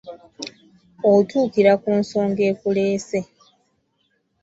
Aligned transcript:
Otuukira 1.11 1.73
ku 1.81 1.89
nsonga 2.01 2.41
ekuleese. 2.51 3.19